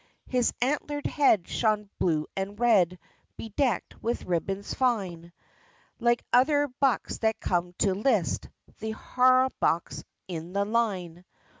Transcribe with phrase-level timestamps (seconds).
[0.25, 2.97] His antlered head shone blue and red,
[3.37, 5.31] Bedecked with ribbons fine;
[5.99, 11.23] Like other bucks that come to 'list The hawbucks in the line.